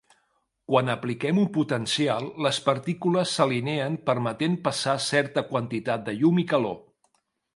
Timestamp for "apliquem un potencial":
0.93-2.29